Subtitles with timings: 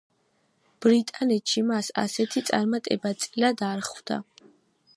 [0.85, 4.19] ბრიტანეთში მას ასეთი წარმატება წილად არ ხვდა.